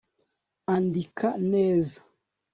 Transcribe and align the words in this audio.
andika 0.73 1.27
neza 1.51 1.99